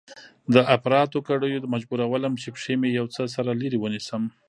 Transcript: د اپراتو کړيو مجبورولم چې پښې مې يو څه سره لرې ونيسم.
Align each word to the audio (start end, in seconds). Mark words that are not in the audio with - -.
د 0.53 0.55
اپراتو 0.75 1.19
کړيو 1.27 1.69
مجبورولم 1.73 2.33
چې 2.41 2.47
پښې 2.55 2.73
مې 2.81 2.89
يو 2.99 3.05
څه 3.15 3.21
سره 3.35 3.49
لرې 3.61 3.77
ونيسم. 3.79 4.23